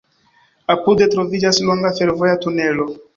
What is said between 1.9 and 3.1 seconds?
fervoja tunelo.